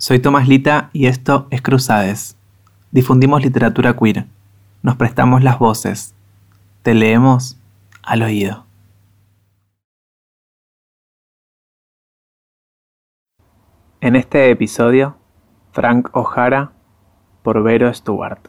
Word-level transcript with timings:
Soy 0.00 0.20
Tomás 0.20 0.46
Lita 0.46 0.90
y 0.92 1.06
esto 1.06 1.48
es 1.50 1.60
Cruzades. 1.60 2.36
Difundimos 2.92 3.42
literatura 3.42 3.96
queer. 3.96 4.26
Nos 4.80 4.94
prestamos 4.94 5.42
las 5.42 5.58
voces. 5.58 6.14
Te 6.82 6.94
leemos 6.94 7.58
al 8.04 8.22
oído. 8.22 8.64
En 14.00 14.14
este 14.14 14.52
episodio, 14.52 15.16
Frank 15.72 16.10
O'Hara 16.12 16.70
por 17.42 17.64
Vero 17.64 17.92
Stewart. 17.92 18.46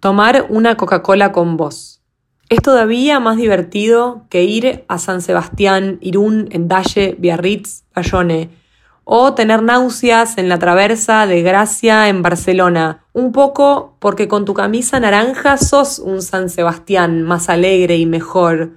Tomar 0.00 0.46
una 0.48 0.78
Coca-Cola 0.78 1.30
con 1.30 1.58
vos. 1.58 2.03
Es 2.50 2.60
todavía 2.60 3.20
más 3.20 3.38
divertido 3.38 4.26
que 4.28 4.44
ir 4.44 4.84
a 4.88 4.98
San 4.98 5.22
Sebastián, 5.22 5.98
Irún, 6.02 6.48
Endalle, 6.50 7.16
Biarritz, 7.18 7.84
Bayone, 7.94 8.50
o 9.04 9.34
tener 9.34 9.62
náuseas 9.62 10.36
en 10.36 10.48
la 10.48 10.58
traversa 10.58 11.26
de 11.26 11.42
Gracia 11.42 12.08
en 12.08 12.22
Barcelona, 12.22 13.04
un 13.12 13.32
poco 13.32 13.96
porque 13.98 14.28
con 14.28 14.44
tu 14.44 14.54
camisa 14.54 15.00
naranja 15.00 15.56
sos 15.56 15.98
un 15.98 16.20
San 16.20 16.50
Sebastián 16.50 17.22
más 17.22 17.48
alegre 17.48 17.96
y 17.96 18.06
mejor, 18.06 18.72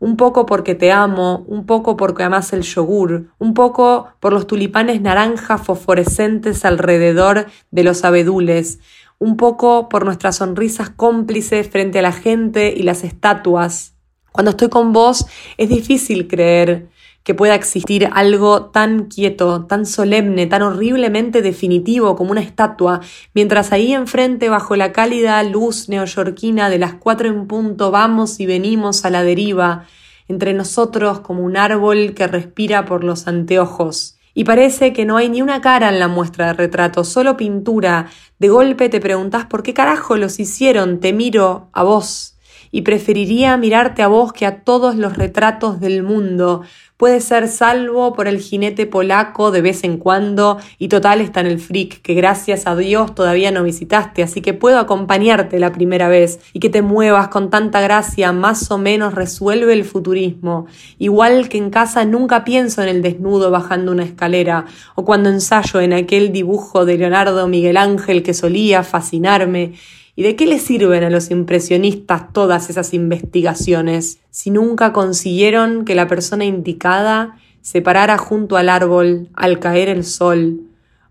un 0.00 0.16
poco 0.16 0.44
porque 0.44 0.74
te 0.74 0.90
amo, 0.90 1.44
un 1.46 1.64
poco 1.64 1.96
porque 1.96 2.24
amas 2.24 2.52
el 2.52 2.62
yogur, 2.62 3.28
un 3.38 3.54
poco 3.54 4.08
por 4.18 4.32
los 4.32 4.48
tulipanes 4.48 5.00
naranjas 5.00 5.62
fosforescentes 5.62 6.64
alrededor 6.64 7.46
de 7.70 7.84
los 7.84 8.02
abedules, 8.04 8.80
un 9.22 9.36
poco 9.36 9.88
por 9.88 10.04
nuestras 10.04 10.38
sonrisas 10.38 10.90
cómplices 10.90 11.68
frente 11.70 12.00
a 12.00 12.02
la 12.02 12.10
gente 12.10 12.74
y 12.76 12.82
las 12.82 13.04
estatuas. 13.04 13.94
Cuando 14.32 14.50
estoy 14.50 14.68
con 14.68 14.92
vos 14.92 15.26
es 15.58 15.68
difícil 15.68 16.26
creer 16.26 16.88
que 17.22 17.32
pueda 17.32 17.54
existir 17.54 18.10
algo 18.12 18.70
tan 18.70 19.04
quieto, 19.04 19.66
tan 19.66 19.86
solemne, 19.86 20.48
tan 20.48 20.62
horriblemente 20.62 21.40
definitivo 21.40 22.16
como 22.16 22.32
una 22.32 22.40
estatua, 22.40 23.00
mientras 23.32 23.70
ahí 23.70 23.92
enfrente, 23.92 24.48
bajo 24.48 24.74
la 24.74 24.90
cálida 24.90 25.40
luz 25.44 25.88
neoyorquina 25.88 26.68
de 26.68 26.80
las 26.80 26.94
cuatro 26.94 27.28
en 27.28 27.46
punto, 27.46 27.92
vamos 27.92 28.40
y 28.40 28.46
venimos 28.46 29.04
a 29.04 29.10
la 29.10 29.22
deriva, 29.22 29.86
entre 30.26 30.52
nosotros 30.52 31.20
como 31.20 31.44
un 31.44 31.56
árbol 31.56 32.14
que 32.14 32.26
respira 32.26 32.86
por 32.86 33.04
los 33.04 33.28
anteojos. 33.28 34.16
Y 34.34 34.44
parece 34.44 34.92
que 34.92 35.04
no 35.04 35.16
hay 35.16 35.28
ni 35.28 35.42
una 35.42 35.60
cara 35.60 35.88
en 35.88 35.98
la 35.98 36.08
muestra 36.08 36.46
de 36.46 36.52
retrato, 36.54 37.04
solo 37.04 37.36
pintura. 37.36 38.08
De 38.38 38.48
golpe 38.48 38.88
te 38.88 39.00
preguntás 39.00 39.46
por 39.46 39.62
qué 39.62 39.74
carajo 39.74 40.16
los 40.16 40.40
hicieron, 40.40 41.00
te 41.00 41.12
miro 41.12 41.68
a 41.72 41.82
vos. 41.82 42.31
Y 42.72 42.82
preferiría 42.82 43.56
mirarte 43.56 44.02
a 44.02 44.08
vos 44.08 44.32
que 44.32 44.46
a 44.46 44.64
todos 44.64 44.96
los 44.96 45.16
retratos 45.16 45.78
del 45.78 46.02
mundo, 46.02 46.62
puede 47.02 47.20
ser 47.20 47.48
salvo 47.48 48.12
por 48.12 48.28
el 48.28 48.38
jinete 48.38 48.86
polaco 48.86 49.50
de 49.50 49.60
vez 49.60 49.82
en 49.82 49.96
cuando 49.96 50.58
y 50.78 50.86
total 50.86 51.20
está 51.20 51.40
en 51.40 51.46
el 51.46 51.58
freak 51.58 52.00
que 52.00 52.14
gracias 52.14 52.68
a 52.68 52.76
Dios 52.76 53.12
todavía 53.12 53.50
no 53.50 53.64
visitaste, 53.64 54.22
así 54.22 54.40
que 54.40 54.54
puedo 54.54 54.78
acompañarte 54.78 55.58
la 55.58 55.72
primera 55.72 56.06
vez 56.06 56.38
y 56.52 56.60
que 56.60 56.70
te 56.70 56.80
muevas 56.80 57.26
con 57.26 57.50
tanta 57.50 57.80
gracia 57.80 58.30
más 58.30 58.70
o 58.70 58.78
menos 58.78 59.16
resuelve 59.16 59.72
el 59.72 59.84
futurismo. 59.84 60.66
Igual 61.00 61.48
que 61.48 61.58
en 61.58 61.70
casa 61.70 62.04
nunca 62.04 62.44
pienso 62.44 62.84
en 62.84 62.88
el 62.88 63.02
desnudo 63.02 63.50
bajando 63.50 63.90
una 63.90 64.04
escalera 64.04 64.66
o 64.94 65.04
cuando 65.04 65.28
ensayo 65.28 65.80
en 65.80 65.94
aquel 65.94 66.30
dibujo 66.30 66.84
de 66.84 66.98
Leonardo 66.98 67.48
Miguel 67.48 67.78
Ángel 67.78 68.22
que 68.22 68.32
solía 68.32 68.84
fascinarme 68.84 69.72
¿Y 70.14 70.22
de 70.22 70.36
qué 70.36 70.46
le 70.46 70.58
sirven 70.58 71.04
a 71.04 71.10
los 71.10 71.30
impresionistas 71.30 72.32
todas 72.32 72.68
esas 72.68 72.92
investigaciones 72.92 74.18
si 74.30 74.50
nunca 74.50 74.92
consiguieron 74.92 75.84
que 75.84 75.94
la 75.94 76.06
persona 76.06 76.44
indicada 76.44 77.38
se 77.62 77.80
parara 77.80 78.18
junto 78.18 78.56
al 78.56 78.68
árbol 78.68 79.30
al 79.34 79.58
caer 79.58 79.88
el 79.88 80.04
sol? 80.04 80.60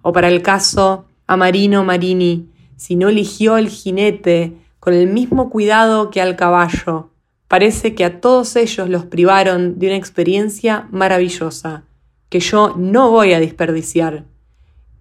O 0.04 0.12
para 0.14 0.28
el 0.28 0.44
caso 0.44 1.06
a 1.26 1.36
Marino 1.38 1.84
Marini, 1.84 2.48
si 2.76 2.96
no 2.96 3.10
eligió 3.10 3.58
el 3.58 3.70
jinete 3.70 4.58
con 4.82 4.94
el 4.94 5.08
mismo 5.08 5.50
cuidado 5.50 6.10
que 6.10 6.22
al 6.22 6.36
caballo. 6.36 7.10
Parece 7.48 7.96
que 7.96 8.04
a 8.04 8.20
todos 8.20 8.56
ellos 8.56 8.90
los 8.90 9.06
privaron 9.06 9.78
de 9.78 9.88
una 9.88 9.96
experiencia 9.96 10.88
maravillosa, 10.92 11.84
que 12.30 12.40
yo 12.40 12.76
no 12.76 13.12
voy 13.12 13.34
a 13.34 13.40
desperdiciar. 13.40 14.26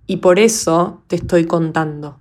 Y 0.06 0.18
por 0.18 0.38
eso 0.38 1.02
te 1.06 1.16
estoy 1.16 1.46
contando. 1.46 2.19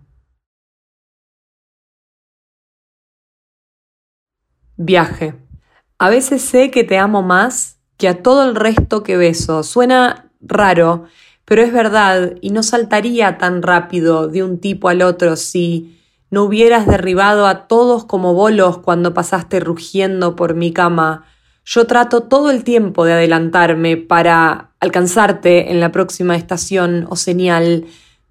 Viaje. 4.81 5.35
A 5.97 6.09
veces 6.09 6.41
sé 6.41 6.71
que 6.71 6.85
te 6.85 6.97
amo 6.97 7.21
más 7.21 7.79
que 7.97 8.07
a 8.07 8.23
todo 8.23 8.47
el 8.47 8.55
resto 8.55 9.03
que 9.03 9.17
beso. 9.17 9.63
Suena 9.63 10.31
raro, 10.39 11.03
pero 11.43 11.61
es 11.61 11.73
verdad 11.73 12.35
y 12.39 12.51
no 12.51 12.63
saltaría 12.63 13.37
tan 13.37 13.61
rápido 13.61 14.29
de 14.29 14.41
un 14.41 14.57
tipo 14.57 14.87
al 14.87 15.01
otro 15.01 15.35
si 15.35 15.99
no 16.31 16.43
hubieras 16.43 16.87
derribado 16.87 17.45
a 17.45 17.67
todos 17.67 18.05
como 18.05 18.33
bolos 18.33 18.77
cuando 18.77 19.13
pasaste 19.13 19.59
rugiendo 19.59 20.37
por 20.37 20.53
mi 20.53 20.71
cama. 20.71 21.25
Yo 21.65 21.85
trato 21.85 22.21
todo 22.21 22.49
el 22.49 22.63
tiempo 22.63 23.03
de 23.03 23.11
adelantarme 23.11 23.97
para 23.97 24.71
alcanzarte 24.79 25.71
en 25.71 25.81
la 25.81 25.91
próxima 25.91 26.37
estación 26.37 27.05
o 27.09 27.17
señal 27.17 27.83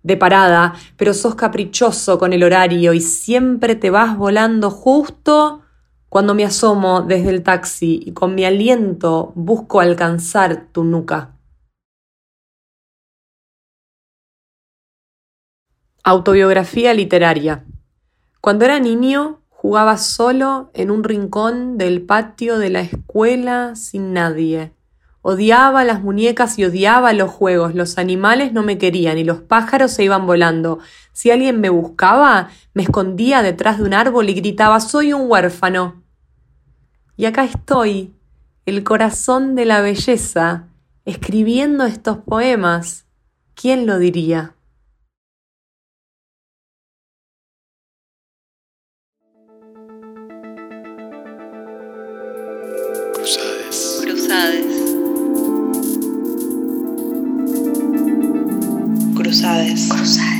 de 0.02 0.16
parada, 0.16 0.72
pero 0.96 1.12
sos 1.12 1.34
caprichoso 1.34 2.18
con 2.18 2.32
el 2.32 2.42
horario 2.42 2.94
y 2.94 3.02
siempre 3.02 3.74
te 3.74 3.90
vas 3.90 4.16
volando 4.16 4.70
justo 4.70 5.60
cuando 6.08 6.34
me 6.34 6.44
asomo 6.44 7.02
desde 7.02 7.30
el 7.30 7.42
taxi 7.42 8.00
y 8.04 8.12
con 8.12 8.34
mi 8.34 8.44
aliento 8.44 9.32
busco 9.34 9.80
alcanzar 9.80 10.68
tu 10.72 10.84
nuca. 10.84 11.36
Autobiografía 16.02 16.94
literaria. 16.94 17.64
Cuando 18.40 18.64
era 18.64 18.80
niño 18.80 19.42
jugaba 19.50 19.98
solo 19.98 20.70
en 20.72 20.90
un 20.90 21.04
rincón 21.04 21.76
del 21.76 22.02
patio 22.02 22.58
de 22.58 22.70
la 22.70 22.80
escuela 22.80 23.74
sin 23.74 24.14
nadie. 24.14 24.77
Odiaba 25.30 25.84
las 25.84 26.02
muñecas 26.02 26.58
y 26.58 26.64
odiaba 26.64 27.12
los 27.12 27.30
juegos. 27.30 27.74
Los 27.74 27.98
animales 27.98 28.54
no 28.54 28.62
me 28.62 28.78
querían 28.78 29.18
y 29.18 29.24
los 29.24 29.42
pájaros 29.42 29.90
se 29.90 30.02
iban 30.02 30.26
volando. 30.26 30.78
Si 31.12 31.30
alguien 31.30 31.60
me 31.60 31.68
buscaba, 31.68 32.48
me 32.72 32.84
escondía 32.84 33.42
detrás 33.42 33.76
de 33.76 33.84
un 33.84 33.92
árbol 33.92 34.30
y 34.30 34.32
gritaba 34.32 34.80
Soy 34.80 35.12
un 35.12 35.30
huérfano. 35.30 36.02
Y 37.18 37.26
acá 37.26 37.44
estoy, 37.44 38.14
el 38.64 38.82
corazón 38.84 39.54
de 39.54 39.66
la 39.66 39.82
belleza, 39.82 40.68
escribiendo 41.04 41.84
estos 41.84 42.16
poemas. 42.16 43.04
¿Quién 43.54 43.84
lo 43.84 43.98
diría? 43.98 44.54
Cruzades. 53.12 54.00
Cruzades. 54.02 54.77
Cruzades. 59.48 60.37